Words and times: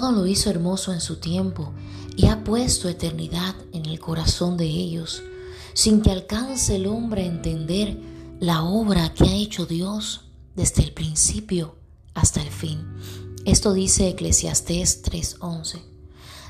todo 0.00 0.10
lo 0.10 0.26
hizo 0.26 0.50
hermoso 0.50 0.92
en 0.92 1.00
su 1.00 1.20
tiempo 1.20 1.72
y 2.16 2.26
ha 2.26 2.42
puesto 2.42 2.88
eternidad 2.88 3.54
en 3.72 3.86
el 3.86 4.00
corazón 4.00 4.56
de 4.56 4.64
ellos, 4.64 5.22
sin 5.72 6.02
que 6.02 6.10
alcance 6.10 6.74
el 6.74 6.88
hombre 6.88 7.22
a 7.22 7.26
entender 7.26 8.00
la 8.40 8.64
obra 8.64 9.14
que 9.14 9.22
ha 9.22 9.32
hecho 9.36 9.66
Dios 9.66 10.22
desde 10.56 10.82
el 10.82 10.92
principio 10.92 11.76
hasta 12.12 12.42
el 12.42 12.50
fin. 12.50 12.84
Esto 13.44 13.72
dice 13.72 14.08
Eclesiastés 14.08 15.00
3:11. 15.04 15.80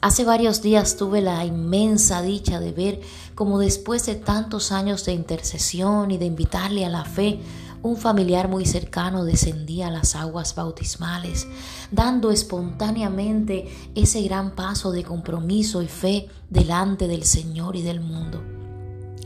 Hace 0.00 0.24
varios 0.24 0.60
días 0.60 0.96
tuve 0.96 1.20
la 1.20 1.44
inmensa 1.44 2.22
dicha 2.22 2.58
de 2.58 2.72
ver 2.72 3.00
cómo 3.36 3.60
después 3.60 4.04
de 4.04 4.16
tantos 4.16 4.72
años 4.72 5.04
de 5.04 5.12
intercesión 5.12 6.10
y 6.10 6.18
de 6.18 6.26
invitarle 6.26 6.84
a 6.84 6.88
la 6.88 7.04
fe, 7.04 7.38
un 7.82 7.96
familiar 7.96 8.48
muy 8.48 8.66
cercano 8.66 9.24
descendía 9.24 9.88
a 9.88 9.90
las 9.90 10.14
aguas 10.14 10.54
bautismales, 10.54 11.46
dando 11.90 12.30
espontáneamente 12.30 13.68
ese 13.94 14.22
gran 14.22 14.54
paso 14.54 14.92
de 14.92 15.04
compromiso 15.04 15.82
y 15.82 15.88
fe 15.88 16.28
delante 16.50 17.08
del 17.08 17.24
Señor 17.24 17.76
y 17.76 17.82
del 17.82 18.00
mundo 18.00 18.42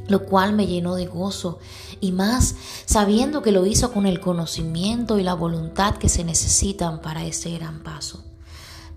lo 0.08 0.24
cual 0.26 0.52
me 0.52 0.66
llenó 0.66 0.94
de 0.96 1.06
gozo 1.06 1.58
y 2.00 2.12
más 2.12 2.54
sabiendo 2.84 3.40
que 3.40 3.52
lo 3.52 3.64
hizo 3.66 3.92
con 3.92 4.06
el 4.06 4.20
conocimiento 4.20 5.18
y 5.18 5.22
la 5.22 5.34
voluntad 5.34 5.96
que 5.96 6.08
se 6.08 6.24
necesitan 6.24 7.00
para 7.00 7.24
ese 7.24 7.50
gran 7.52 7.82
paso. 7.82 8.31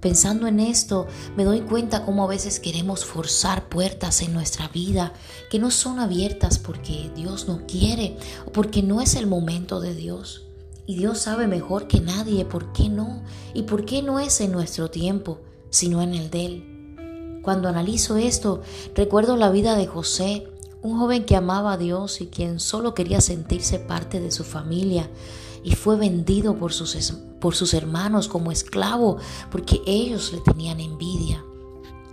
Pensando 0.06 0.46
en 0.46 0.60
esto, 0.60 1.08
me 1.36 1.46
doy 1.46 1.62
cuenta 1.62 2.06
cómo 2.06 2.24
a 2.26 2.28
veces 2.28 2.60
queremos 2.60 3.04
forzar 3.06 3.70
puertas 3.70 4.22
en 4.22 4.36
nuestra 4.36 4.68
vida 4.68 5.14
que 5.50 5.58
no 5.58 5.72
son 5.72 6.00
abiertas 6.00 6.60
porque 6.60 7.10
Dios 7.16 7.48
no 7.48 7.66
quiere 7.66 8.16
o 8.46 8.52
porque 8.52 8.84
no 8.84 9.02
es 9.02 9.16
el 9.16 9.26
momento 9.26 9.80
de 9.80 9.96
Dios. 9.96 10.46
Y 10.86 10.96
Dios 10.96 11.18
sabe 11.18 11.48
mejor 11.48 11.88
que 11.88 12.02
nadie 12.02 12.46
por 12.46 12.72
qué 12.72 12.88
no 12.88 13.24
y 13.56 13.64
por 13.64 13.84
qué 13.84 14.04
no 14.04 14.20
es 14.20 14.42
en 14.42 14.52
nuestro 14.52 14.92
tiempo, 14.92 15.40
sino 15.72 16.04
en 16.04 16.14
el 16.14 16.30
de 16.30 16.46
Él. 16.46 17.40
Cuando 17.42 17.68
analizo 17.68 18.18
esto, 18.18 18.62
recuerdo 18.94 19.38
la 19.38 19.50
vida 19.50 19.76
de 19.76 19.88
José, 19.88 20.48
un 20.86 21.00
joven 21.00 21.26
que 21.26 21.36
amaba 21.36 21.74
a 21.74 21.78
Dios 21.78 22.22
y 22.22 22.28
quien 22.28 22.60
solo 22.60 22.94
quería 22.94 23.20
sentirse 23.20 23.80
parte 23.80 24.20
de 24.20 24.30
su 24.30 24.44
familia 24.44 25.10
y 25.64 25.74
fue 25.74 25.98
vendido 25.98 26.58
por 26.58 26.74
sus 26.74 26.96
por 27.42 27.56
sus 27.56 27.74
hermanos 27.74 28.28
como 28.28 28.52
esclavo 28.52 29.18
porque 29.50 29.82
ellos 29.88 30.32
le 30.32 30.42
tenían 30.42 30.80
envidia. 30.80 31.44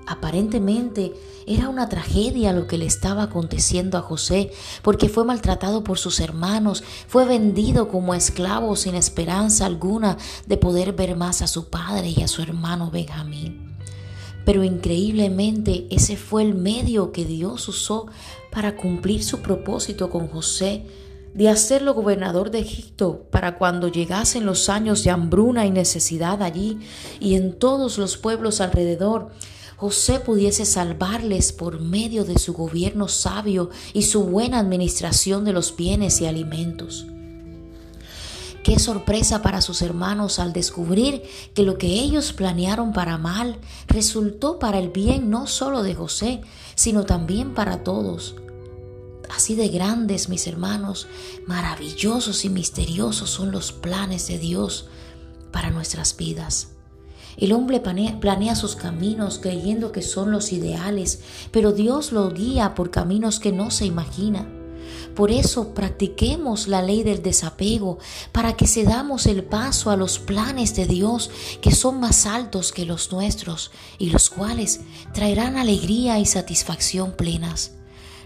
Aparentemente 0.06 1.12
era 1.46 1.68
una 1.68 1.90
tragedia 1.90 2.54
lo 2.54 2.66
que 2.66 2.78
le 2.78 2.86
estaba 2.86 3.24
aconteciendo 3.24 3.98
a 3.98 4.02
José, 4.02 4.50
porque 4.80 5.10
fue 5.10 5.24
maltratado 5.24 5.84
por 5.84 5.98
sus 5.98 6.18
hermanos, 6.18 6.82
fue 7.06 7.26
vendido 7.26 7.88
como 7.88 8.14
esclavo 8.14 8.74
sin 8.74 8.94
esperanza 8.94 9.66
alguna 9.66 10.16
de 10.46 10.56
poder 10.56 10.94
ver 10.94 11.14
más 11.14 11.42
a 11.42 11.46
su 11.46 11.68
padre 11.68 12.14
y 12.16 12.22
a 12.22 12.28
su 12.28 12.40
hermano 12.40 12.90
Benjamín. 12.90 13.61
Pero 14.44 14.64
increíblemente 14.64 15.86
ese 15.90 16.16
fue 16.16 16.42
el 16.42 16.54
medio 16.54 17.12
que 17.12 17.24
Dios 17.24 17.68
usó 17.68 18.06
para 18.50 18.76
cumplir 18.76 19.22
su 19.22 19.40
propósito 19.40 20.10
con 20.10 20.28
José 20.28 20.84
de 21.34 21.48
hacerlo 21.48 21.94
gobernador 21.94 22.50
de 22.50 22.60
Egipto 22.60 23.26
para 23.30 23.56
cuando 23.56 23.88
llegasen 23.88 24.44
los 24.44 24.68
años 24.68 25.02
de 25.02 25.10
hambruna 25.10 25.66
y 25.66 25.70
necesidad 25.70 26.42
allí 26.42 26.78
y 27.20 27.36
en 27.36 27.58
todos 27.58 27.98
los 27.98 28.18
pueblos 28.18 28.60
alrededor, 28.60 29.30
José 29.76 30.20
pudiese 30.20 30.64
salvarles 30.64 31.52
por 31.52 31.80
medio 31.80 32.24
de 32.24 32.38
su 32.38 32.52
gobierno 32.52 33.08
sabio 33.08 33.70
y 33.92 34.02
su 34.02 34.24
buena 34.24 34.58
administración 34.58 35.44
de 35.44 35.52
los 35.52 35.74
bienes 35.74 36.20
y 36.20 36.26
alimentos. 36.26 37.06
Qué 38.62 38.78
sorpresa 38.78 39.42
para 39.42 39.60
sus 39.60 39.82
hermanos 39.82 40.38
al 40.38 40.52
descubrir 40.52 41.24
que 41.52 41.64
lo 41.64 41.78
que 41.78 41.88
ellos 41.88 42.32
planearon 42.32 42.92
para 42.92 43.18
mal 43.18 43.58
resultó 43.88 44.60
para 44.60 44.78
el 44.78 44.90
bien 44.90 45.30
no 45.30 45.48
solo 45.48 45.82
de 45.82 45.96
José, 45.96 46.42
sino 46.76 47.04
también 47.04 47.54
para 47.54 47.82
todos. 47.82 48.36
Así 49.34 49.56
de 49.56 49.68
grandes, 49.68 50.28
mis 50.28 50.46
hermanos, 50.46 51.08
maravillosos 51.46 52.44
y 52.44 52.50
misteriosos 52.50 53.30
son 53.30 53.50
los 53.50 53.72
planes 53.72 54.28
de 54.28 54.38
Dios 54.38 54.86
para 55.50 55.70
nuestras 55.70 56.16
vidas. 56.16 56.68
El 57.36 57.52
hombre 57.52 57.80
planea, 57.80 58.54
sus 58.54 58.76
caminos 58.76 59.40
creyendo 59.42 59.90
que 59.90 60.02
son 60.02 60.30
los 60.30 60.52
ideales, 60.52 61.20
pero 61.50 61.72
Dios 61.72 62.12
lo 62.12 62.30
guía 62.30 62.74
por 62.74 62.90
caminos 62.90 63.40
que 63.40 63.52
no 63.52 63.70
se 63.70 63.86
imagina. 63.86 64.46
Por 65.14 65.30
eso 65.30 65.74
practiquemos 65.74 66.68
la 66.68 66.82
ley 66.82 67.02
del 67.02 67.22
desapego 67.22 67.98
para 68.32 68.56
que 68.56 68.66
cedamos 68.66 69.26
el 69.26 69.44
paso 69.44 69.90
a 69.90 69.96
los 69.96 70.18
planes 70.18 70.74
de 70.74 70.86
Dios 70.86 71.30
que 71.60 71.72
son 71.72 72.00
más 72.00 72.26
altos 72.26 72.72
que 72.72 72.86
los 72.86 73.12
nuestros 73.12 73.70
y 73.98 74.10
los 74.10 74.30
cuales 74.30 74.80
traerán 75.12 75.56
alegría 75.56 76.18
y 76.18 76.26
satisfacción 76.26 77.12
plenas. 77.12 77.72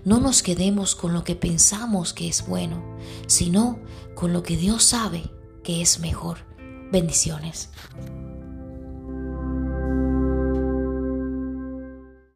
No 0.05 0.21
nos 0.21 0.43
quedemos 0.43 0.95
con 0.95 1.13
lo 1.13 1.25
que 1.25 1.35
pensamos 1.35 2.13
que 2.13 2.29
es 2.29 2.47
bueno, 2.47 2.83
sino 3.27 3.81
con 4.15 4.33
lo 4.33 4.43
que 4.43 4.57
Dios 4.57 4.85
sabe 4.85 5.31
que 5.65 5.83
es 5.83 5.99
mejor. 5.99 6.39
Bendiciones. 6.93 7.71